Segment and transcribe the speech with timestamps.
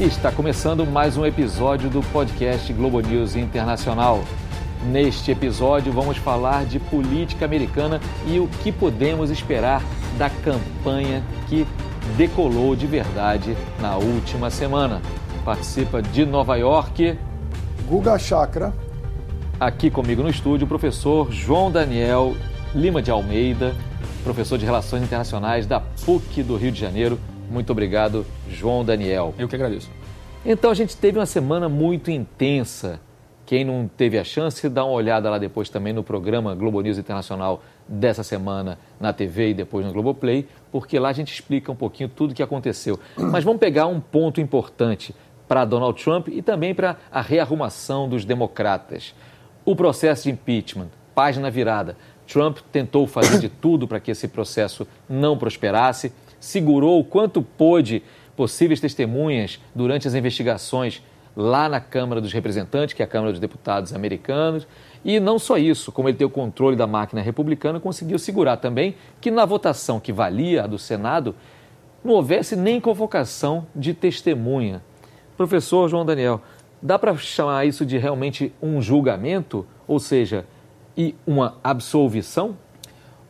[0.00, 4.22] Está começando mais um episódio do podcast Globo News Internacional.
[4.92, 9.82] Neste episódio, vamos falar de política americana e o que podemos esperar
[10.16, 11.66] da campanha que
[12.16, 15.02] decolou de verdade na última semana.
[15.44, 17.18] Participa de Nova York.
[17.88, 18.72] Guga Chakra.
[19.58, 22.36] Aqui comigo no estúdio, o professor João Daniel
[22.72, 23.74] Lima de Almeida,
[24.22, 27.18] professor de Relações Internacionais da PUC do Rio de Janeiro.
[27.50, 29.34] Muito obrigado, João Daniel.
[29.38, 29.90] Eu que agradeço.
[30.44, 33.00] Então a gente teve uma semana muito intensa.
[33.44, 36.98] Quem não teve a chance, dá uma olhada lá depois também no programa Globo News
[36.98, 41.74] Internacional dessa semana na TV e depois no Globoplay, porque lá a gente explica um
[41.74, 43.00] pouquinho tudo o que aconteceu.
[43.16, 45.14] Mas vamos pegar um ponto importante
[45.48, 49.14] para Donald Trump e também para a rearrumação dos democratas.
[49.64, 51.96] O processo de impeachment, página virada.
[52.26, 58.02] Trump tentou fazer de tudo para que esse processo não prosperasse, segurou o quanto pôde
[58.36, 61.02] possíveis testemunhas durante as investigações
[61.36, 64.66] lá na Câmara dos Representantes, que é a Câmara dos Deputados americanos.
[65.04, 68.96] E não só isso, como ele tem o controle da máquina republicana, conseguiu segurar também
[69.20, 71.34] que na votação que valia a do Senado
[72.04, 74.82] não houvesse nem convocação de testemunha.
[75.36, 76.40] Professor João Daniel,
[76.82, 80.44] dá para chamar isso de realmente um julgamento, ou seja,
[80.96, 82.56] e uma absolvição?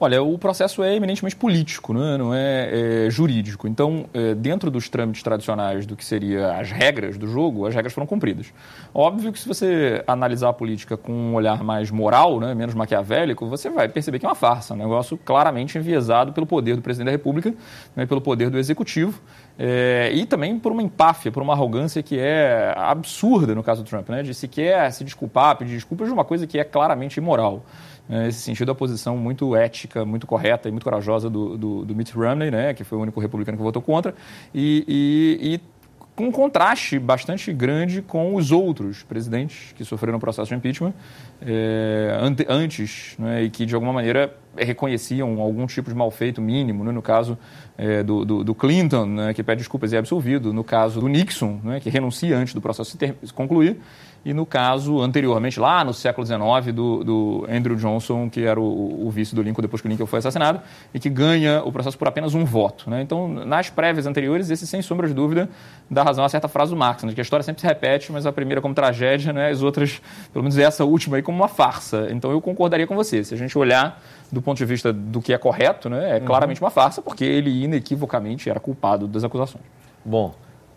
[0.00, 2.16] Olha, o processo é eminentemente político, né?
[2.16, 3.66] não é, é jurídico.
[3.66, 7.92] Então, é, dentro dos trâmites tradicionais do que seria as regras do jogo, as regras
[7.92, 8.52] foram cumpridas.
[8.94, 13.48] Óbvio que se você analisar a política com um olhar mais moral, né, menos maquiavélico,
[13.48, 17.06] você vai perceber que é uma farsa, um negócio claramente enviesado pelo poder do presidente
[17.06, 17.52] da República,
[17.96, 19.20] né, pelo poder do executivo,
[19.58, 23.88] é, e também por uma empáfia, por uma arrogância que é absurda no caso do
[23.88, 27.64] Trump, né, de sequer se desculpar, pedir desculpas de uma coisa que é claramente imoral.
[28.08, 32.12] Nesse sentido, a posição muito ética, muito correta e muito corajosa do, do, do Mitt
[32.12, 34.14] Romney, né, que foi o único republicano que votou contra,
[34.54, 35.60] e, e, e
[36.18, 40.92] com um contraste bastante grande com os outros presidentes que sofreram processo de impeachment
[41.40, 46.82] é, ante, antes, né, e que de alguma maneira reconheciam algum tipo de malfeito mínimo,
[46.82, 47.38] né, no caso
[47.76, 51.06] é, do, do, do, Clinton, né, que pede desculpas e é absolvido, no caso do
[51.06, 53.78] Nixon, né, que renuncia antes do processo se, ter, se concluir,
[54.28, 59.06] e no caso anteriormente, lá no século XIX, do, do Andrew Johnson, que era o,
[59.06, 60.60] o, vice do Lincoln depois que o Lincoln foi assassinado,
[60.92, 62.90] e que ganha o processo por apenas um voto.
[62.90, 63.00] Né?
[63.00, 65.48] Então, nas prévias anteriores, esse, sem sombra de dúvida,
[65.90, 67.14] dá razão a certa frase do Marx, né?
[67.14, 69.48] que a história sempre se repete, mas a primeira como tragédia, né?
[69.48, 69.98] as outras,
[70.30, 72.08] pelo menos essa última aí, como uma farsa.
[72.10, 73.24] Então, eu concordaria com você.
[73.24, 73.98] Se a gente olhar
[74.30, 76.18] do ponto de vista do que é correto, né?
[76.18, 76.26] é uhum.
[76.26, 79.64] claramente uma farsa, porque ele inequivocamente era culpado das acusações.
[80.04, 80.34] Bom,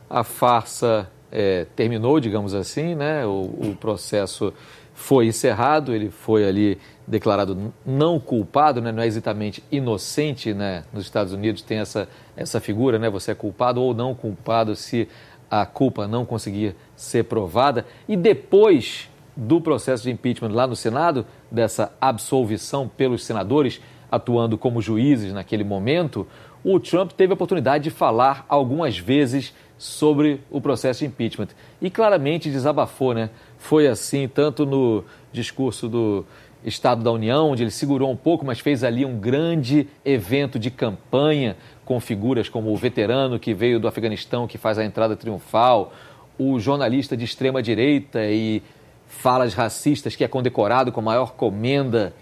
[0.10, 3.26] a farsa é, terminou, digamos assim, né?
[3.26, 4.54] O, o, processo
[4.94, 6.78] foi encerrado, ele foi ali
[7.08, 8.92] declarado não culpado, né?
[8.92, 10.84] não é exatamente inocente, né?
[10.94, 13.10] Nos Estados Unidos tem essa, essa figura, né?
[13.10, 15.08] Você é culpado ou não culpado se
[15.50, 17.86] a culpa não conseguir ser provada.
[18.08, 23.82] E depois do processo de impeachment lá no Senado, dessa absolvição pelos senadores
[24.12, 26.28] atuando como juízes naquele momento,
[26.64, 31.50] o Trump teve a oportunidade de falar algumas vezes sobre o processo de impeachment.
[31.82, 33.30] E claramente desabafou, né?
[33.58, 36.26] Foi assim, tanto no discurso do
[36.64, 40.70] Estado da União, onde ele segurou um pouco, mas fez ali um grande evento de
[40.70, 45.92] campanha com figuras como o veterano que veio do Afeganistão, que faz a entrada triunfal,
[46.38, 48.62] o jornalista de extrema direita e
[49.08, 52.14] falas racistas que é condecorado com a maior comenda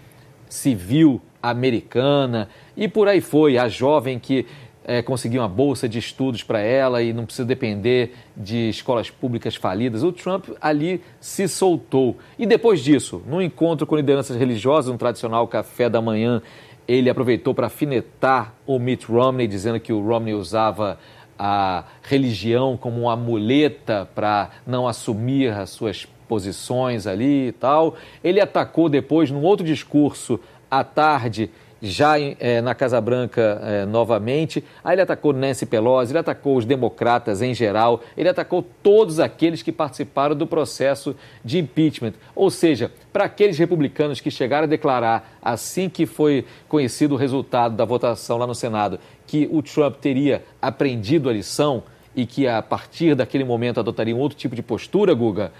[0.50, 4.44] civil americana e por aí foi, a jovem que
[4.84, 5.04] é,
[5.38, 10.02] uma bolsa de estudos para ela e não precisa depender de escolas públicas falidas.
[10.02, 12.16] O Trump ali se soltou.
[12.38, 16.42] E depois disso, num encontro com lideranças religiosas, um tradicional café da manhã,
[16.88, 20.98] ele aproveitou para afinetar o Mitt Romney, dizendo que o Romney usava
[21.42, 27.96] a religião como uma muleta para não assumir as suas posições ali e tal.
[28.22, 30.38] Ele atacou depois, num outro discurso
[30.70, 31.50] à tarde,
[31.82, 34.62] já é, na Casa Branca é, novamente.
[34.84, 39.62] Aí ele atacou Nancy Pelosi, ele atacou os democratas em geral, ele atacou todos aqueles
[39.62, 42.12] que participaram do processo de impeachment.
[42.34, 47.74] Ou seja, para aqueles republicanos que chegaram a declarar, assim que foi conhecido o resultado
[47.74, 51.82] da votação lá no Senado, que o Trump teria aprendido a lição
[52.14, 55.52] e que a partir daquele momento adotaria um outro tipo de postura, Guga,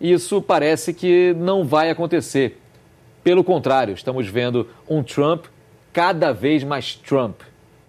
[0.00, 2.58] isso parece que não vai acontecer.
[3.22, 5.46] Pelo contrário, estamos vendo um Trump
[5.98, 7.40] cada vez mais Trump.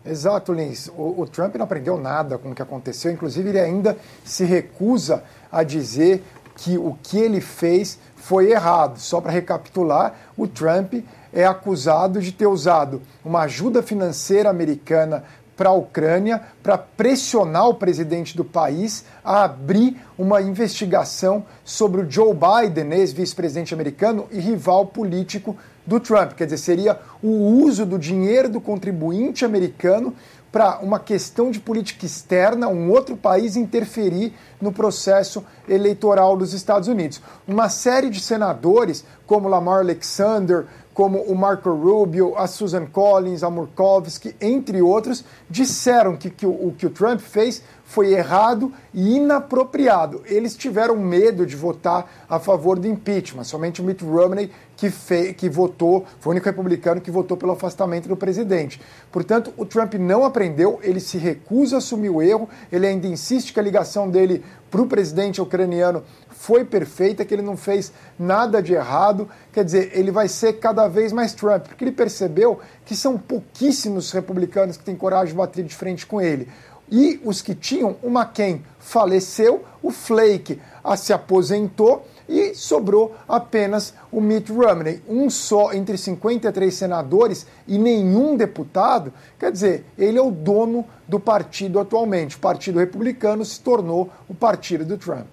[0.04, 0.88] Exato, Lins.
[0.98, 3.12] O, o, Trump não aprendeu nada com o que aconteceu.
[3.12, 3.96] Inclusive, ele ainda
[4.26, 6.24] se recusa a dizer
[6.56, 8.98] que o que ele fez foi errado.
[8.98, 10.96] Só para recapitular, o Trump
[11.32, 15.24] é acusado de ter usado uma ajuda financeira americana
[15.56, 22.10] para a Ucrânia para pressionar o presidente do país a abrir uma investigação sobre o
[22.10, 25.56] Joe Biden, ex-vice-presidente americano e rival político
[25.90, 26.34] do Trump.
[26.34, 30.16] Quer dizer, seria o uso do dinheiro do contribuinte americano
[30.52, 36.88] para uma questão de política externa, um outro país interferir no processo eleitoral dos Estados
[36.88, 37.22] Unidos.
[37.48, 40.66] Uma série de senadores, como Lamar Alexander,
[41.00, 46.50] como o Marco Rubio, a Susan Collins, a Murkowski, entre outros, disseram que, que o,
[46.50, 50.22] o que o Trump fez foi errado e inapropriado.
[50.26, 53.46] Eles tiveram medo de votar a favor do impeachment.
[53.46, 57.52] Somente o Mitt Romney que, fe, que votou, foi o único republicano que votou pelo
[57.52, 58.82] afastamento do presidente.
[59.12, 63.52] Portanto, o Trump não aprendeu, ele se recusa a assumir o erro, ele ainda insiste
[63.52, 64.42] que a ligação dele
[64.72, 69.28] para o presidente ucraniano foi perfeita, que ele não fez nada de errado.
[69.52, 74.14] Quer dizer, ele vai ser cada vez mais Trump, porque ele percebeu que são pouquíssimos
[74.14, 76.48] republicanos que têm coragem de bater de frente com ele.
[76.90, 83.94] E os que tinham, o McCain faleceu, o Flake a, se aposentou e sobrou apenas
[84.12, 89.12] o Mitt Romney, um só entre 53 senadores e nenhum deputado.
[89.40, 92.36] Quer dizer, ele é o dono do partido atualmente.
[92.36, 95.26] O Partido Republicano se tornou o partido do Trump.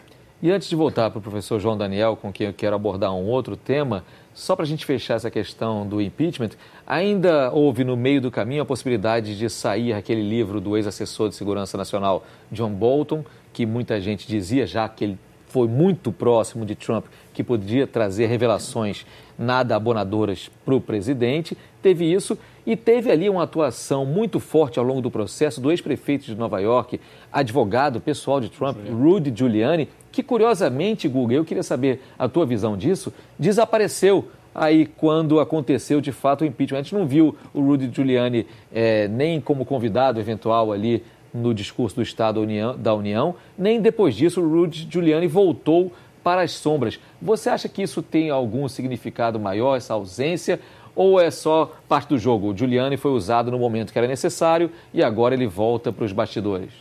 [0.43, 3.27] E antes de voltar para o professor João Daniel, com quem eu quero abordar um
[3.27, 4.05] outro tema,
[4.35, 6.51] só para a gente fechar essa questão do impeachment,
[6.87, 11.35] ainda houve no meio do caminho a possibilidade de sair aquele livro do ex-assessor de
[11.35, 12.23] segurança nacional
[12.53, 15.19] John Bolton, que muita gente dizia já que ele
[15.57, 19.07] foi muito próximo de Trump, que podia trazer revelações
[19.39, 21.57] nada abonadoras para o presidente.
[21.81, 22.37] Teve isso
[22.67, 26.61] e teve ali uma atuação muito forte ao longo do processo do ex-prefeito de Nova
[26.61, 27.01] York,
[27.33, 32.77] advogado pessoal de Trump, Rudy Giuliani, que curiosamente, Google, eu queria saber a tua visão
[32.77, 36.81] disso, desapareceu aí quando aconteceu de fato o impeachment.
[36.81, 41.03] A gente não viu o Rudy Giuliani é, nem como convidado eventual ali
[41.37, 42.41] no discurso do Estado
[42.79, 45.93] da União, nem depois disso Rudy Giuliani voltou
[46.25, 46.99] para as sombras.
[47.21, 50.59] Você acha que isso tem algum significado maior, essa ausência,
[50.95, 52.51] ou é só parte do jogo?
[52.51, 56.13] O Giuliani foi usado no momento que era necessário e agora ele volta para os
[56.13, 56.73] bastidores?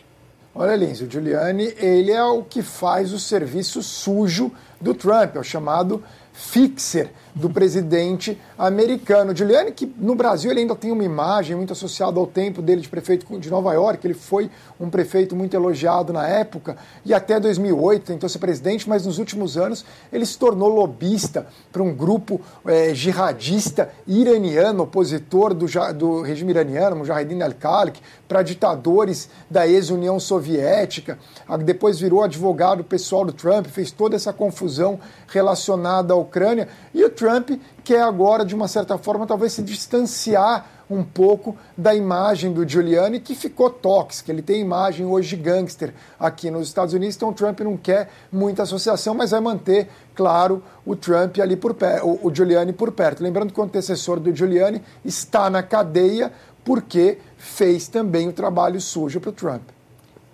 [0.54, 5.40] Olha, Lins, o Giuliani, ele é o que faz o serviço sujo do Trump, é
[5.40, 9.36] o chamado fixer do presidente americano.
[9.36, 12.88] Giuliani, que no Brasil ele ainda tem uma imagem muito associada ao tempo dele de
[12.88, 14.50] prefeito de Nova York, ele foi
[14.80, 19.58] um prefeito muito elogiado na época e até 2008 tentou ser presidente, mas nos últimos
[19.58, 19.84] anos
[20.14, 26.96] ele se tornou lobista para um grupo é, jihadista iraniano, opositor do, do regime iraniano,
[26.96, 28.00] Mujahideen al-Khaliq,
[28.30, 31.20] para ditadores da ex-União Soviética.
[31.66, 37.10] Depois virou advogado pessoal do Trump, fez toda essa confusão relacionada à Ucrânia e o
[37.10, 42.54] Trump Trump quer agora, de uma certa forma, talvez se distanciar um pouco da imagem
[42.54, 44.32] do Giuliani, que ficou tóxica.
[44.32, 48.12] Ele tem imagem hoje de gangster aqui nos Estados Unidos, então o Trump não quer
[48.32, 53.24] muita associação, mas vai manter, claro, o Trump ali por perto, o Giuliani por perto.
[53.24, 56.32] Lembrando que o antecessor do Giuliani está na cadeia
[56.64, 59.75] porque fez também o trabalho sujo para o Trump.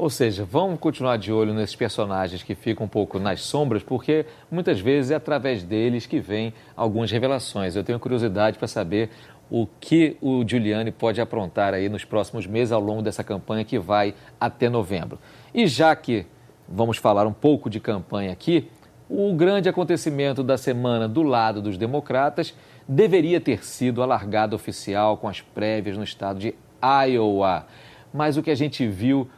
[0.01, 4.25] Ou seja, vamos continuar de olho nesses personagens que ficam um pouco nas sombras, porque
[4.50, 7.75] muitas vezes é através deles que vem algumas revelações.
[7.75, 9.12] Eu tenho curiosidade para saber
[9.48, 13.78] o que o Giuliani pode aprontar aí nos próximos meses ao longo dessa campanha que
[13.78, 15.19] vai até novembro.
[15.54, 16.25] E já que
[16.68, 18.71] vamos falar um pouco de campanha aqui,
[19.07, 22.56] o grande acontecimento da semana do lado dos democratas
[22.87, 27.68] deveria ter sido a largada oficial com as prévias no estado de Iowa.
[28.11, 29.30] Mas o que a gente viu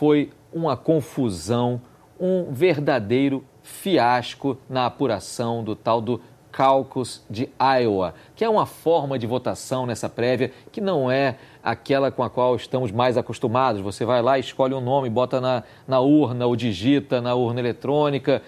[0.00, 1.78] foi uma confusão,
[2.18, 9.18] um verdadeiro fiasco na apuração do tal do Caucus de Iowa, que é uma forma
[9.18, 13.82] de votação nessa prévia que não é aquela com a qual estamos mais acostumados.
[13.82, 18.40] Você vai lá, escolhe um nome, bota na, na urna ou digita na urna eletrônica.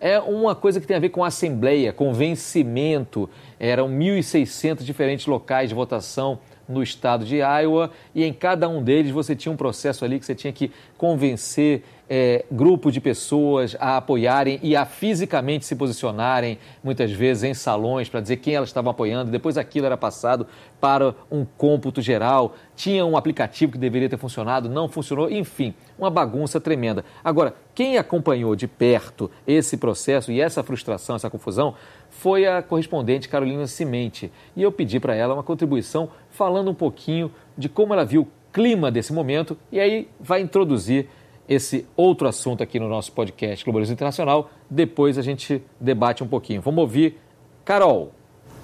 [0.00, 3.28] É uma coisa que tem a ver com assembleia, com vencimento.
[3.58, 6.38] Eram 1.600 diferentes locais de votação
[6.70, 10.24] no estado de Iowa e em cada um deles você tinha um processo ali que
[10.24, 16.58] você tinha que convencer é, grupo de pessoas a apoiarem e a fisicamente se posicionarem,
[16.82, 19.30] muitas vezes em salões, para dizer quem elas estavam apoiando.
[19.30, 20.44] Depois aquilo era passado
[20.80, 22.56] para um cômputo geral.
[22.74, 25.30] Tinha um aplicativo que deveria ter funcionado, não funcionou.
[25.30, 27.04] Enfim, uma bagunça tremenda.
[27.22, 31.76] Agora, quem acompanhou de perto esse processo e essa frustração, essa confusão,
[32.10, 34.32] foi a correspondente Carolina Cimente.
[34.56, 38.28] E eu pedi para ela uma contribuição falando um pouquinho de como ela viu o
[38.52, 41.08] clima desse momento e aí vai introduzir
[41.50, 44.48] esse outro assunto aqui no nosso podcast Globalismo Internacional.
[44.70, 46.62] Depois a gente debate um pouquinho.
[46.62, 47.20] Vamos ouvir
[47.64, 48.12] Carol.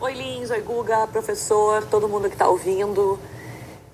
[0.01, 3.19] Oi, Lins, oi, Guga, professor, todo mundo que está ouvindo.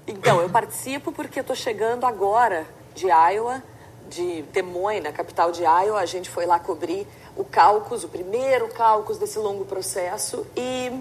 [0.06, 3.62] Então, eu participo porque estou chegando agora de Iowa,
[4.10, 5.98] de Des Moines, na capital de Iowa.
[5.98, 10.46] A gente foi lá cobrir o caucus, o primeiro caucus desse longo processo.
[10.54, 10.92] E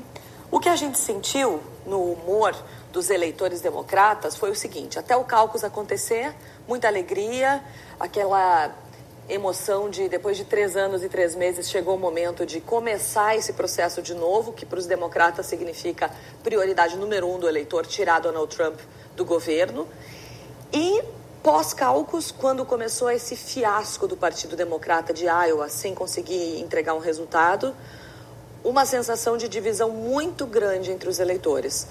[0.50, 2.55] o que a gente sentiu no humor
[2.91, 6.33] dos eleitores democratas foi o seguinte: até o caucus acontecer,
[6.67, 7.63] muita alegria,
[8.00, 8.75] aquela
[9.29, 13.53] emoção de depois de três anos e três meses chegou o momento de começar esse
[13.53, 16.12] processo de novo, que para os democratas significa
[16.43, 18.79] prioridade número um do eleitor tirar Donald Trump
[19.15, 19.88] do governo.
[20.74, 21.01] E
[21.41, 27.74] pós-caucus, quando começou esse fiasco do Partido Democrata de Iowa sem conseguir entregar um resultado,
[28.63, 31.88] uma sensação de divisão muito grande entre os eleitores.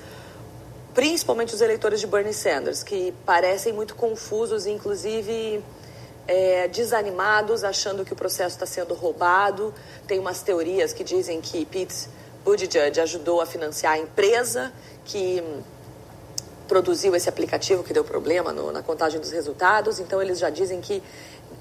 [0.95, 5.63] Principalmente os eleitores de Bernie Sanders, que parecem muito confusos e, inclusive,
[6.27, 9.73] é, desanimados, achando que o processo está sendo roubado.
[10.07, 12.09] Tem umas teorias que dizem que Pete
[12.45, 14.73] Buttigieg ajudou a financiar a empresa
[15.05, 15.43] que
[16.67, 19.99] produziu esse aplicativo que deu problema no, na contagem dos resultados.
[19.99, 21.03] Então, eles já dizem que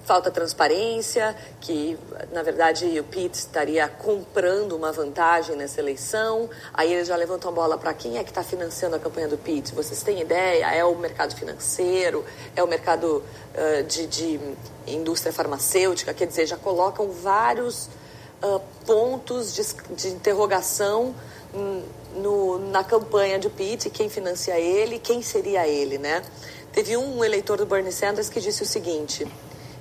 [0.06, 1.98] falta transparência, que
[2.32, 6.50] na verdade o Pete estaria comprando uma vantagem nessa eleição.
[6.74, 9.38] Aí eles já levantam a bola para quem é que está financiando a campanha do
[9.38, 9.74] Pete.
[9.74, 10.66] Vocês têm ideia?
[10.74, 12.26] É o mercado financeiro?
[12.56, 14.40] É o mercado uh, de, de,
[14.88, 16.14] indústria farmacêutica?
[16.14, 17.88] Quer dizer, já colocam vários
[18.42, 19.64] uh, pontos de,
[19.96, 21.14] de interrogação
[22.16, 26.24] no, na campanha de Pete, quem financia ele, quem seria ele, né?
[26.72, 29.28] Teve um eleitor do Bernie Sanders que disse o seguinte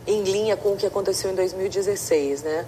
[0.09, 2.67] em linha com o que aconteceu em 2016, né?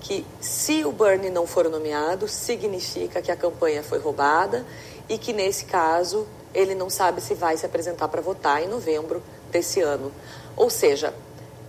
[0.00, 4.64] Que se o Bernie não for nomeado, significa que a campanha foi roubada
[5.06, 9.22] e que nesse caso ele não sabe se vai se apresentar para votar em novembro
[9.50, 10.10] desse ano.
[10.56, 11.12] Ou seja,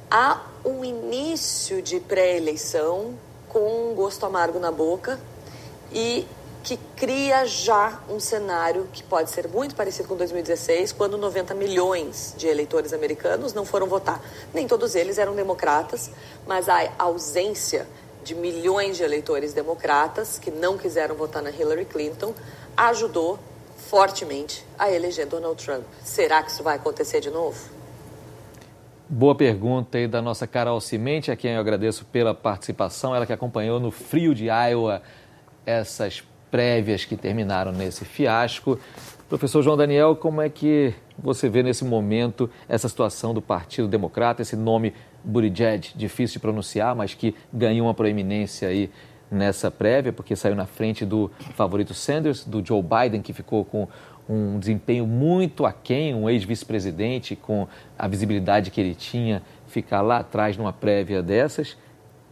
[0.10, 3.14] há um início de pré-eleição
[3.50, 5.20] com um gosto amargo na boca
[5.92, 6.26] e
[6.64, 12.34] que cria já um cenário que pode ser muito parecido com 2016, quando 90 milhões
[12.38, 14.22] de eleitores americanos não foram votar.
[14.54, 16.12] Nem todos eles eram democratas,
[16.46, 17.88] mas a ausência
[18.24, 22.34] de milhões de eleitores democratas que não quiseram votar na Hillary Clinton
[22.76, 23.40] ajudou
[23.78, 25.84] fortemente a eleger Donald Trump.
[26.04, 27.58] Será que isso vai acontecer de novo?
[29.08, 33.34] Boa pergunta aí da nossa Carol Cimente, a quem eu agradeço pela participação, ela que
[33.34, 35.02] acompanhou no frio de Iowa
[35.66, 38.80] essas prévias que terminaram nesse fiasco.
[39.28, 44.42] Professor João Daniel, como é que você vê nesse momento essa situação do Partido Democrata,
[44.42, 48.90] esse nome Buttigieg, difícil de pronunciar, mas que ganhou uma proeminência aí
[49.30, 53.88] nessa prévia, porque saiu na frente do favorito Sanders, do Joe Biden, que ficou com
[54.28, 60.58] um desempenho muito aquém, um ex-vice-presidente, com a visibilidade que ele tinha, ficar lá atrás
[60.58, 61.78] numa prévia dessas.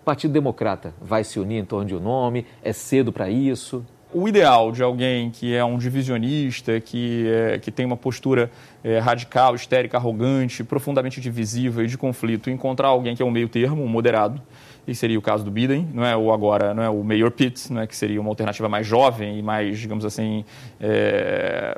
[0.06, 2.46] Partido Democrata vai se unir em torno de um nome?
[2.64, 3.86] É cedo para isso?
[4.14, 8.50] O ideal de alguém que é um divisionista, que, é, que tem uma postura
[8.84, 13.50] é, radical, histérica, arrogante, profundamente divisiva e de conflito, encontrar alguém que é um meio
[13.50, 14.42] termo, um moderado,
[14.88, 17.72] e seria o caso do Biden, não é o agora, não é o Mayor Pitt,
[17.74, 20.46] não é que seria uma alternativa mais jovem e mais, digamos assim,
[20.80, 21.78] é,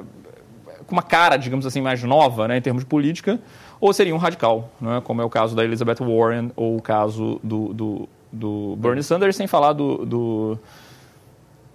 [0.85, 3.39] com uma cara, digamos assim, mais nova, né, em termos de política,
[3.81, 6.81] ou seria um radical, não é, como é o caso da Elizabeth Warren ou o
[6.81, 10.59] caso do, do, do Bernie Sanders, sem falar do, do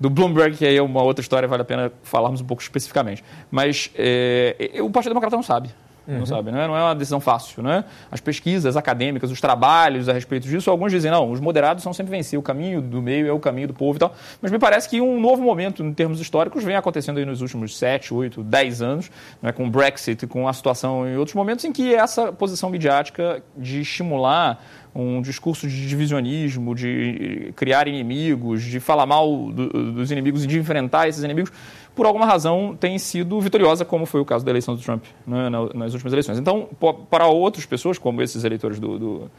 [0.05, 3.25] do Bloomberg, que aí é uma outra história, vale a pena falarmos um pouco especificamente.
[3.51, 5.71] Mas é, o Partido Democrata não sabe.
[6.07, 6.19] Uhum.
[6.19, 7.83] Não sabe, não é, não é uma decisão fácil, né?
[8.13, 12.11] As pesquisas acadêmicas, os trabalhos a respeito disso, alguns dizem, não, os moderados são sempre
[12.11, 14.15] vencer, o caminho do meio é o caminho do povo e tal.
[14.43, 17.79] Mas me parece que um novo momento, em termos históricos, vem acontecendo aí nos últimos
[17.79, 21.73] 7, 8, 10 anos, né, com o Brexit, com a situação em outros momentos, em
[21.73, 24.63] que essa posição midiática de estimular
[24.95, 30.59] um discurso de divisionismo, de criar inimigos, de falar mal do, dos inimigos e de
[30.59, 31.51] enfrentar esses inimigos,
[31.95, 35.49] por alguma razão tem sido vitoriosa, como foi o caso da eleição do Trump né,
[35.75, 36.39] nas últimas eleições.
[36.39, 36.69] Então,
[37.11, 39.31] para outras pessoas, como esses eleitores do, do,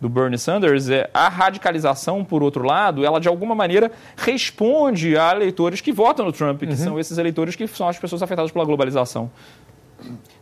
[0.00, 5.32] do Bernie Sanders, é, a radicalização, por outro lado, ela de alguma maneira responde a
[5.32, 6.76] eleitores que votam no Trump, que uhum.
[6.76, 9.30] são esses eleitores que são as pessoas afetadas pela globalização.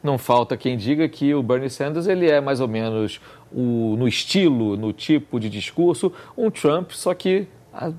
[0.03, 3.21] Não falta quem diga que o Bernie Sanders ele é mais ou menos
[3.53, 7.47] o, no estilo, no tipo de discurso, um Trump, só que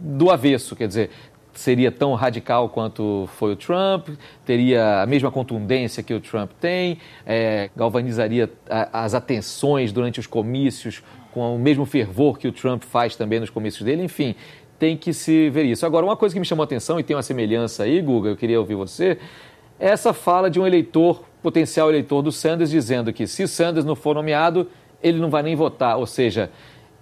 [0.02, 1.10] do avesso, quer dizer,
[1.54, 4.10] seria tão radical quanto foi o Trump,
[4.46, 8.50] teria a mesma contundência que o Trump tem, é, galvanizaria
[8.94, 13.50] as atenções durante os comícios com o mesmo fervor que o Trump faz também nos
[13.50, 14.36] comícios dele, enfim,
[14.80, 15.86] tem que se ver isso.
[15.86, 18.38] Agora, uma coisa que me chamou a atenção e tem uma semelhança aí, Guga, eu
[18.38, 19.18] queria ouvir você,
[19.78, 24.16] essa fala de um eleitor, potencial eleitor do Sanders, dizendo que se Sanders não for
[24.16, 24.68] nomeado,
[25.02, 25.98] ele não vai nem votar.
[25.98, 26.52] Ou seja,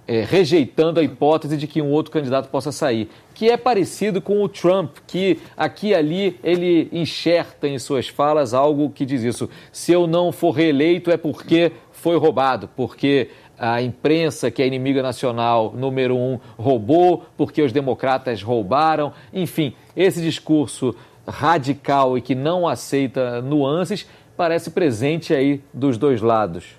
[0.08, 4.41] é, rejeitando a hipótese de que um outro candidato possa sair, que é parecido com
[4.41, 9.50] o Trump, que aqui e ali ele enxerta em suas falas algo que diz isso:
[9.72, 13.29] se eu não for reeleito é porque foi roubado, porque
[13.60, 19.12] a imprensa, que é inimiga nacional número um, roubou, porque os democratas roubaram.
[19.34, 20.96] Enfim, esse discurso
[21.27, 26.77] radical e que não aceita nuances parece presente aí dos dois lados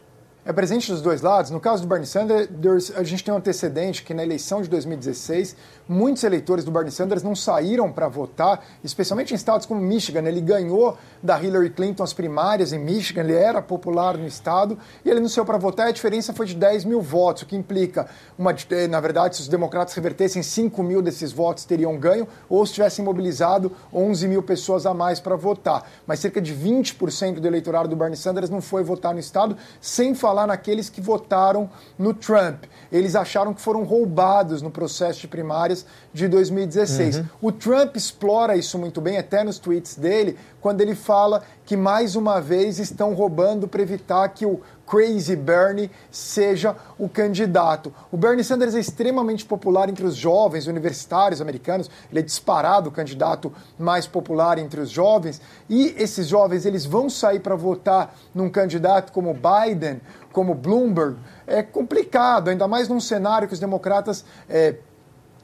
[0.49, 1.50] é presente dos dois lados.
[1.50, 5.55] No caso do Bernie Sanders, a gente tem um antecedente que na eleição de 2016,
[5.87, 10.23] muitos eleitores do Bernie Sanders não saíram para votar, especialmente em estados como Michigan.
[10.23, 15.11] Ele ganhou da Hillary Clinton as primárias em Michigan, ele era popular no estado e
[15.11, 15.88] ele não saiu para votar.
[15.88, 19.43] A diferença foi de 10 mil votos, o que implica, uma, eh, na verdade, se
[19.43, 24.43] os democratas revertessem 5 mil desses votos, teriam ganho, ou se tivessem mobilizado 11 mil
[24.43, 25.87] pessoas a mais para votar.
[26.07, 30.14] Mas cerca de 20% do eleitorado do Bernie Sanders não foi votar no estado, sem
[30.14, 31.68] falar falar naqueles que votaram
[31.99, 32.64] no Trump.
[32.92, 37.16] Eles acharam que foram roubados no processo de primárias de 2016.
[37.16, 37.25] Uhum.
[37.42, 42.16] O Trump explora isso muito bem, até nos tweets dele, quando ele fala que mais
[42.16, 47.92] uma vez estão roubando para evitar que o Crazy Bernie seja o candidato.
[48.10, 52.90] O Bernie Sanders é extremamente popular entre os jovens universitários americanos, ele é disparado o
[52.90, 58.48] candidato mais popular entre os jovens, e esses jovens eles vão sair para votar num
[58.48, 60.00] candidato como Biden,
[60.32, 64.76] como Bloomberg, é complicado, ainda mais num cenário que os democratas é,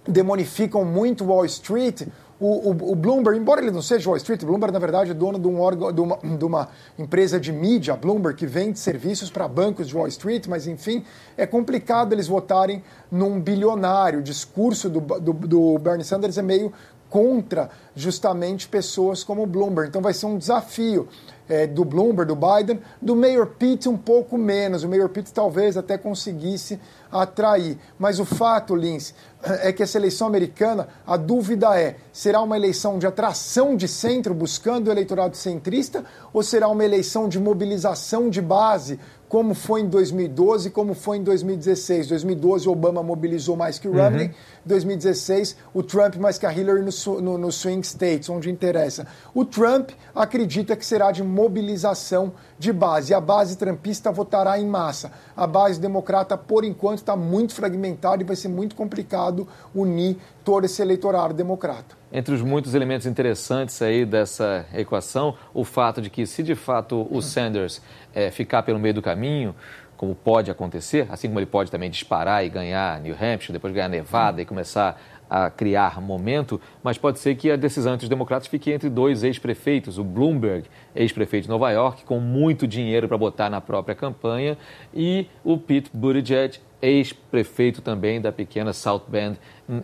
[0.06, 2.02] demonificam muito Wall Street.
[2.44, 5.38] O, o, o, Bloomberg, embora ele não seja Wall Street, Bloomberg, na verdade, é dono
[5.38, 9.48] de, um órgão, de, uma, de uma empresa de mídia, Bloomberg, que vende serviços para
[9.48, 11.02] bancos de Wall Street, mas enfim,
[11.38, 14.18] é complicado eles votarem num bilionário.
[14.18, 16.70] O discurso do, do, do Bernie Sanders é meio
[17.14, 19.88] contra justamente pessoas como o Bloomberg.
[19.88, 21.06] Então vai ser um desafio
[21.48, 24.82] é, do Bloomberg, do Biden, do Mayor Pete um pouco menos.
[24.82, 26.80] O Mayor Pete talvez até conseguisse
[27.12, 27.78] atrair.
[27.96, 32.98] Mas o fato, Lins, é que essa eleição americana, a dúvida é: será uma eleição
[32.98, 38.42] de atração de centro, buscando o eleitorado centrista, ou será uma eleição de mobilização de
[38.42, 38.98] base,
[39.34, 42.06] como foi em 2012, como foi em 2016.
[42.06, 44.34] 2012 Obama mobilizou mais que o Romney, uhum.
[44.64, 49.08] 2016 o Trump mais que a Hillary no, no, no, swing states, onde interessa.
[49.34, 53.12] O Trump acredita que será de mobilização de base.
[53.12, 55.10] A base trumpista votará em massa.
[55.36, 60.64] A base democrata, por enquanto, está muito fragmentada e vai ser muito complicado unir todo
[60.64, 62.03] esse eleitorado democrata.
[62.16, 67.08] Entre os muitos elementos interessantes aí dessa equação, o fato de que, se de fato
[67.10, 67.82] o Sanders
[68.14, 69.52] é, ficar pelo meio do caminho,
[69.96, 73.88] como pode acontecer, assim como ele pode também disparar e ganhar New Hampshire, depois ganhar
[73.88, 74.96] Nevada e começar
[75.28, 79.24] a criar momento, mas pode ser que a decisão entre os democratas fique entre dois
[79.24, 84.56] ex-prefeitos, o Bloomberg, ex-prefeito de Nova York, com muito dinheiro para botar na própria campanha,
[84.94, 89.36] e o Pete Buttigieg, ex-prefeito também da pequena South Bend,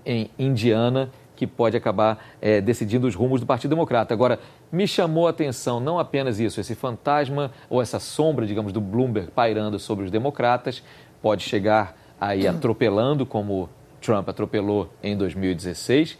[0.06, 1.10] em Indiana,
[1.40, 4.12] que pode acabar é, decidindo os rumos do Partido Democrata.
[4.12, 4.38] Agora,
[4.70, 9.30] me chamou a atenção não apenas isso, esse fantasma ou essa sombra, digamos, do Bloomberg
[9.30, 10.82] pairando sobre os democratas,
[11.22, 13.70] pode chegar aí atropelando, como
[14.02, 16.18] Trump atropelou em 2016,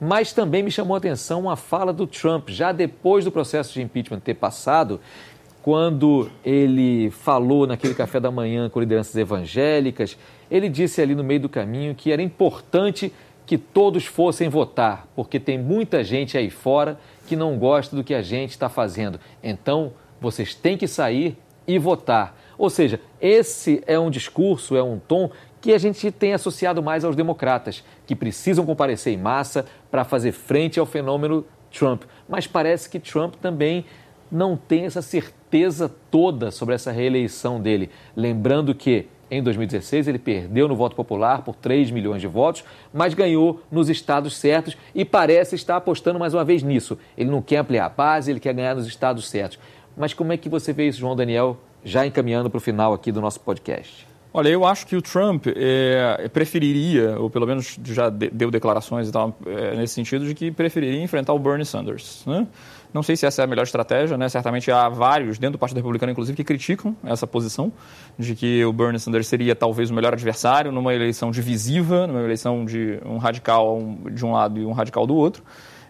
[0.00, 3.82] mas também me chamou a atenção a fala do Trump, já depois do processo de
[3.82, 5.02] impeachment ter passado,
[5.62, 10.16] quando ele falou naquele café da manhã com lideranças evangélicas,
[10.50, 13.12] ele disse ali no meio do caminho que era importante
[13.44, 18.14] que todos fossem votar, porque tem muita gente aí fora que não gosta do que
[18.14, 19.18] a gente está fazendo.
[19.42, 22.36] Então, vocês têm que sair e votar.
[22.56, 27.04] Ou seja, esse é um discurso, é um tom que a gente tem associado mais
[27.04, 32.02] aos democratas, que precisam comparecer em massa para fazer frente ao fenômeno Trump.
[32.28, 33.84] Mas parece que Trump também
[34.30, 37.90] não tem essa certeza toda sobre essa reeleição dele.
[38.16, 43.14] Lembrando que em 2016, ele perdeu no voto popular por 3 milhões de votos, mas
[43.14, 46.98] ganhou nos estados certos e parece estar apostando mais uma vez nisso.
[47.16, 49.58] Ele não quer ampliar a base, ele quer ganhar nos estados certos.
[49.96, 53.10] Mas como é que você vê isso, João Daniel, já encaminhando para o final aqui
[53.10, 54.06] do nosso podcast?
[54.34, 59.12] Olha, eu acho que o Trump é, preferiria, ou pelo menos já deu declarações e
[59.12, 62.22] tal, é, nesse sentido, de que preferiria enfrentar o Bernie Sanders.
[62.26, 62.46] Né?
[62.92, 64.28] Não sei se essa é a melhor estratégia, né?
[64.28, 67.72] Certamente há vários dentro do Partido Republicano, inclusive, que criticam essa posição
[68.18, 72.64] de que o Bernie Sanders seria talvez o melhor adversário numa eleição divisiva, numa eleição
[72.64, 73.78] de um radical
[74.10, 75.42] de um lado e um radical do outro.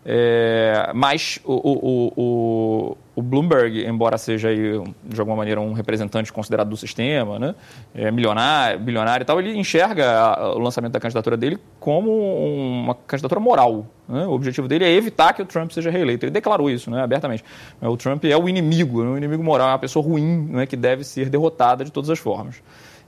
[0.05, 6.33] É, mas o, o, o, o, Bloomberg, embora seja aí, de alguma maneira um representante
[6.33, 7.55] considerado do sistema, né,
[7.95, 13.41] é, milionário, bilionário e tal, ele enxerga o lançamento da candidatura dele como uma candidatura
[13.41, 13.87] moral.
[14.09, 14.27] Né?
[14.27, 16.25] O objetivo dele é evitar que o Trump seja reeleito.
[16.25, 17.45] Ele declarou isso né, abertamente.
[17.81, 20.77] O Trump é o inimigo, é o inimigo moral, é uma pessoa ruim né, que
[20.77, 22.61] deve ser derrotada de todas as formas.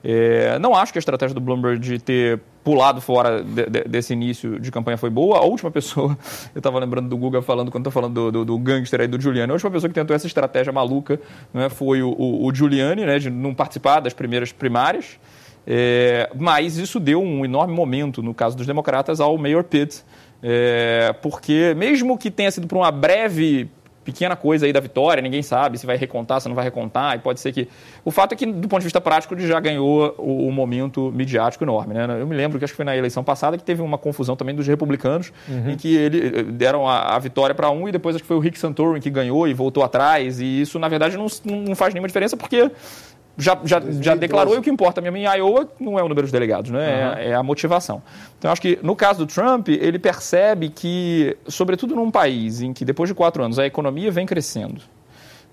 [0.07, 4.13] É, não acho que a estratégia do Bloomberg de ter pulado fora de, de, desse
[4.13, 5.39] início de campanha foi boa.
[5.39, 6.17] A última pessoa,
[6.55, 9.19] eu estava lembrando do Guga falando, quando estou falando do, do, do, gangster aí, do
[9.19, 11.19] Giuliani, a última pessoa que tentou essa estratégia maluca
[11.55, 15.19] né, foi o, o, o Giuliani, né, de não participar das primeiras primárias.
[15.67, 20.03] É, mas isso deu um enorme momento, no caso dos democratas, ao Mayor Pitt,
[20.43, 23.71] é, porque mesmo que tenha sido por uma breve
[24.05, 27.19] pequena coisa aí da vitória, ninguém sabe se vai recontar, se não vai recontar, e
[27.19, 27.69] pode ser que...
[28.05, 31.11] O fato é que, do ponto de vista prático, ele já ganhou o, o momento
[31.13, 31.95] midiático enorme.
[31.95, 32.07] Né?
[32.21, 34.55] Eu me lembro que acho que foi na eleição passada que teve uma confusão também
[34.55, 35.71] dos republicanos, uhum.
[35.71, 38.37] em que ele, eh, deram a, a vitória para um e depois acho que foi
[38.37, 41.95] o Rick Santorum que ganhou e voltou atrás, e isso, na verdade, não, não faz
[41.95, 42.71] nenhuma diferença, porque
[43.37, 46.27] já, já, já declarou e o que importa mesmo em Iowa não é o número
[46.27, 46.79] de delegados, né?
[46.79, 47.19] Uhum.
[47.19, 48.03] É, é, a motivação.
[48.39, 52.85] Então, acho que no caso do Trump, ele percebe que, sobretudo num país em que
[52.85, 54.81] depois de quatro anos a economia vem crescendo,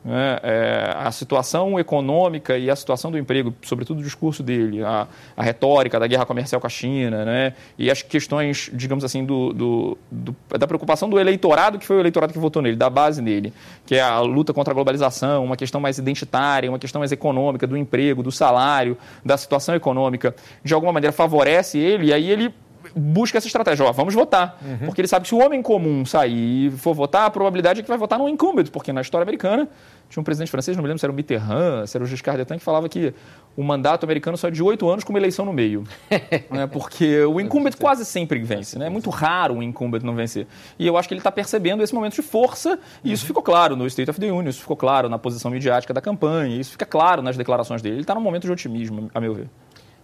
[0.04, 0.40] né?
[0.42, 5.44] É, a situação econômica e a situação do emprego, sobretudo o discurso dele, a, a
[5.44, 7.54] retórica da guerra comercial com a China, né?
[7.78, 12.00] e as questões, digamos assim, do, do, do, da preocupação do eleitorado, que foi o
[12.00, 13.54] eleitorado que votou nele, da base dele,
[13.86, 17.68] que é a luta contra a globalização, uma questão mais identitária, uma questão mais econômica,
[17.68, 22.54] do emprego, do salário, da situação econômica, de alguma maneira favorece ele, e aí ele
[22.95, 23.86] busca essa estratégia.
[23.86, 24.58] Ó, vamos votar.
[24.63, 24.88] Uhum.
[24.88, 27.84] Porque ele sabe que se o homem comum sair e for votar, a probabilidade é
[27.84, 29.67] que vai votar no incumbent, porque na história americana
[30.10, 32.38] tinha um presidente francês, não me lembro se era o Mitterrand, se era o Giscard
[32.38, 33.13] d'Estaing, que falava que
[33.56, 35.84] o mandato americano só é de oito anos com uma eleição no meio.
[36.51, 36.67] né?
[36.67, 38.77] Porque o incumbent quase sempre vence.
[38.77, 38.88] Né?
[38.88, 40.47] É muito raro o incumbent não vencer.
[40.77, 43.27] E eu acho que ele está percebendo esse momento de força, e isso uhum.
[43.27, 46.60] ficou claro no State of the Union, isso ficou claro na posição midiática da campanha,
[46.60, 47.95] isso fica claro nas declarações dele.
[47.95, 49.49] Ele está num momento de otimismo, a meu ver.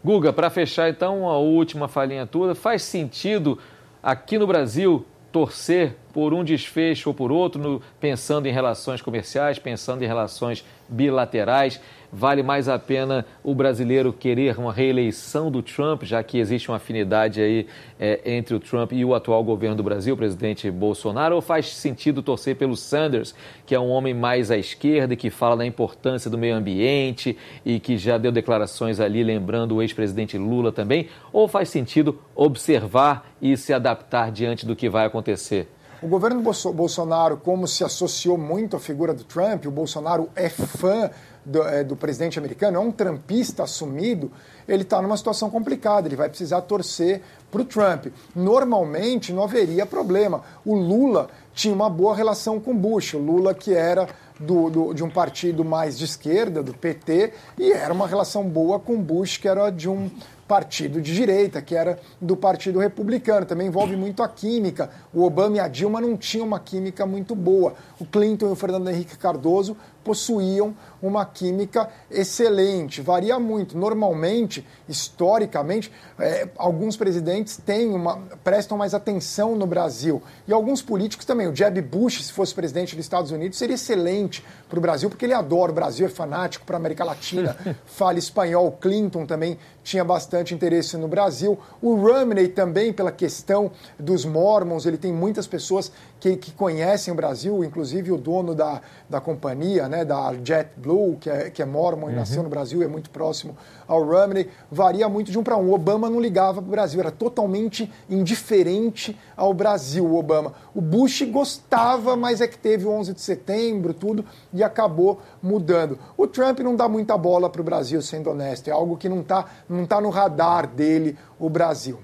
[0.08, 3.60] Guga, para fechar então a última falinha tua, faz sentido
[4.02, 9.60] aqui no Brasil torcer por um desfecho ou por outro, no, pensando em relações comerciais,
[9.60, 11.80] pensando em relações bilaterais?
[12.12, 16.78] Vale mais a pena o brasileiro querer uma reeleição do Trump, já que existe uma
[16.78, 17.68] afinidade aí
[18.00, 21.68] é, entre o Trump e o atual governo do Brasil, o presidente Bolsonaro, ou faz
[21.68, 23.36] sentido torcer pelo Sanders,
[23.68, 27.38] que é um homem mais à esquerda e que fala da importância do meio ambiente
[27.64, 33.30] e que já deu declarações ali lembrando o ex-presidente Lula também, ou faz sentido observar
[33.40, 35.77] e se adaptar diante do que vai acontecer?
[36.00, 41.10] O governo Bolsonaro, como se associou muito à figura do Trump, o Bolsonaro é fã
[41.44, 44.32] do, é, do presidente americano, é um trumpista assumido,
[44.68, 48.08] ele está numa situação complicada, ele vai precisar torcer para o Trump.
[48.36, 50.44] Normalmente não haveria problema.
[50.64, 54.08] O Lula tinha uma boa relação com Bush, o Lula que era
[54.40, 58.80] do, do, de um partido mais de esquerda, do PT, e era uma relação boa
[58.80, 60.12] com Bush, que era de um
[60.48, 63.46] partido de direita, que era do Partido Republicano.
[63.46, 64.90] Também envolve muito a química.
[65.14, 67.74] O Obama e a Dilma não tinham uma química muito boa.
[68.00, 69.76] O Clinton e o Fernando Henrique Cardoso
[70.08, 73.02] possuíam uma química excelente.
[73.02, 73.78] Varia muito.
[73.78, 80.24] Normalmente, historicamente, é, alguns presidentes têm uma, prestam mais atenção no Brasil.
[80.48, 81.46] E alguns políticos também.
[81.48, 85.26] O Jeb Bush, se fosse presidente dos Estados Unidos, seria excelente para o Brasil, porque
[85.26, 88.68] ele adora o Brasil, é fanático para a América Latina, fala espanhol.
[88.68, 91.60] O Clinton também tinha bastante interesse no Brasil.
[91.82, 97.16] O Romney também, pela questão dos Mormons, ele tem muitas pessoas que, que conhecem o
[97.16, 102.08] Brasil, inclusive o dono da, da companhia, né, da JetBlue, que é, que é mormon
[102.08, 102.16] e uhum.
[102.16, 103.56] nasceu no Brasil, é muito próximo
[103.88, 105.70] ao Romney, varia muito de um para um.
[105.70, 110.54] O Obama não ligava para o Brasil, era totalmente indiferente ao Brasil, o Obama.
[110.76, 115.98] O Bush gostava, mas é que teve o 11 de setembro, tudo, e acabou mudando.
[116.18, 119.22] O Trump não dá muita bola para o Brasil, sendo honesto, é algo que não
[119.22, 122.00] está não tá no radar dele, o Brasil.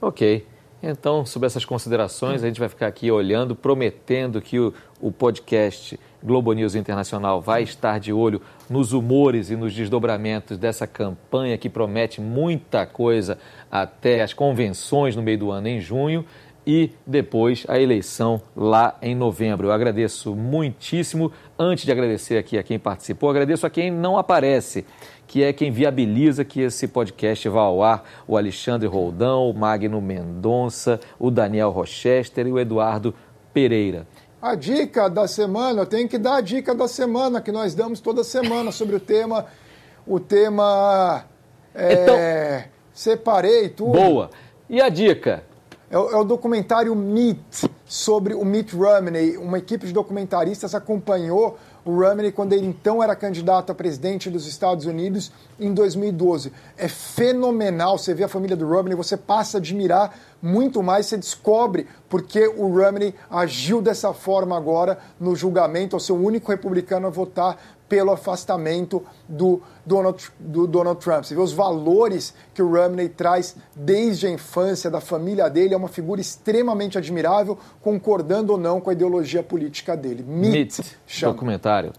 [0.00, 0.55] Ok.
[0.82, 5.98] Então, sobre essas considerações, a gente vai ficar aqui olhando, prometendo que o, o podcast
[6.22, 11.70] Globo News Internacional vai estar de olho nos humores e nos desdobramentos dessa campanha que
[11.70, 13.38] promete muita coisa
[13.70, 16.24] até as convenções no meio do ano em junho
[16.66, 19.68] e depois a eleição lá em novembro.
[19.68, 21.30] Eu agradeço muitíssimo.
[21.58, 24.84] Antes de agradecer aqui a quem participou, agradeço a quem não aparece
[25.26, 30.00] que é quem viabiliza que esse podcast vá ao ar, o Alexandre Roldão, o Magno
[30.00, 33.12] Mendonça, o Daniel Rochester e o Eduardo
[33.52, 34.06] Pereira.
[34.40, 38.00] A dica da semana, eu tenho que dar a dica da semana que nós damos
[38.00, 39.46] toda semana sobre o tema,
[40.06, 41.24] o tema
[41.74, 42.16] é, então,
[42.92, 43.92] separei tudo.
[43.92, 44.30] Boa.
[44.68, 45.42] E a dica?
[45.90, 49.36] É, é o documentário Meet sobre o Mitt Romney.
[49.36, 54.48] Uma equipe de documentaristas acompanhou o Romney quando ele então era candidato a presidente dos
[54.48, 56.52] Estados Unidos em 2012.
[56.76, 61.16] É fenomenal, você vê a família do Romney, você passa a admirar muito mais, você
[61.16, 67.06] descobre porque o Romney agiu dessa forma agora no julgamento, ao ser o único republicano
[67.06, 67.56] a votar
[67.88, 71.24] pelo afastamento do Donald, do Donald Trump.
[71.24, 75.76] Você vê os valores que o Romney traz desde a infância, da família dele, é
[75.76, 80.24] uma figura extremamente admirável, concordando ou não com a ideologia política dele.
[80.26, 80.80] Meet,
[81.20, 81.92] documentário.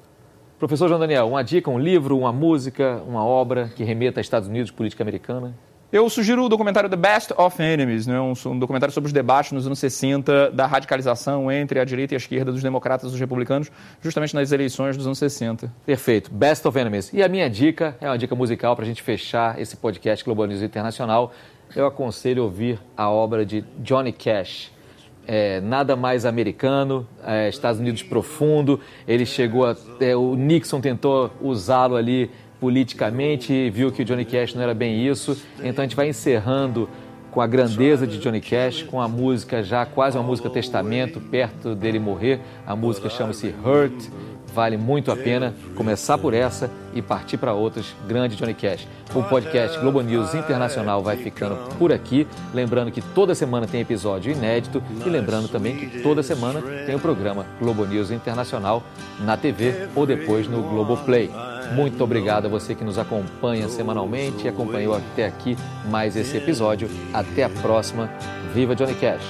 [0.60, 4.50] Professor João Daniel, uma dica, um livro, uma música, uma obra que remeta a Estados
[4.50, 5.56] Unidos, política americana?
[5.90, 8.20] Eu sugiro o documentário The Best of Enemies, né?
[8.20, 12.16] um, um documentário sobre os debates nos anos 60 da radicalização entre a direita e
[12.16, 13.72] a esquerda dos democratas e dos republicanos,
[14.02, 15.72] justamente nas eleições dos anos 60.
[15.86, 16.30] Perfeito.
[16.30, 17.10] Best of Enemies.
[17.14, 20.46] E a minha dica é uma dica musical para a gente fechar esse podcast Global
[20.48, 21.32] News Internacional.
[21.74, 24.74] Eu aconselho ouvir a obra de Johnny Cash.
[25.26, 28.82] É, nada mais americano, é, Estados Unidos profundo.
[29.08, 34.54] Ele chegou a, é, o Nixon tentou usá-lo ali politicamente, viu que o Johnny Cash
[34.54, 35.38] não era bem isso.
[35.64, 36.90] Então a gente vai encerrando
[37.32, 41.76] com a grandeza de Johnny Cash, com a música já quase uma música testamento, perto
[41.76, 42.40] dele morrer.
[42.66, 44.10] A música chama-se Hurt.
[44.58, 47.96] Vale muito a pena começar por essa e partir para outras.
[48.08, 48.88] Grande Johnny Cash.
[49.14, 52.26] O podcast Globo News Internacional vai ficando por aqui.
[52.56, 57.00] Lembrando que toda semana tem episódio inédito e lembrando também que toda semana tem o
[57.00, 58.82] programa Globo News Internacional
[59.20, 61.30] na TV ou depois no Globoplay.
[61.76, 65.56] Muito obrigado a você que nos acompanha semanalmente e acompanhou até aqui
[65.88, 66.90] mais esse episódio.
[67.14, 68.10] Até a próxima.
[68.56, 69.22] Viva Johnny Cash!